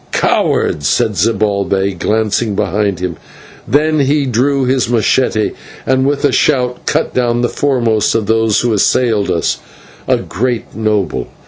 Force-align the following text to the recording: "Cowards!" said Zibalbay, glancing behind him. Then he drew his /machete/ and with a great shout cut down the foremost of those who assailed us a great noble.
"Cowards!" 0.11 0.87
said 0.87 1.15
Zibalbay, 1.15 1.93
glancing 1.93 2.55
behind 2.55 2.99
him. 3.01 3.17
Then 3.67 3.99
he 3.99 4.25
drew 4.25 4.65
his 4.65 4.87
/machete/ 4.87 5.53
and 5.85 6.07
with 6.07 6.21
a 6.21 6.29
great 6.33 6.33
shout 6.33 6.85
cut 6.87 7.13
down 7.13 7.41
the 7.41 7.49
foremost 7.49 8.15
of 8.15 8.25
those 8.25 8.61
who 8.61 8.73
assailed 8.73 9.29
us 9.29 9.59
a 10.07 10.17
great 10.17 10.75
noble. 10.75 11.27